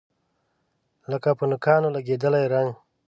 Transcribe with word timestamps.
لکه 1.11 1.29
په 1.39 1.43
نوکانو 1.51 1.93
لګیدلی 1.95 2.45
رنګ 2.53 2.71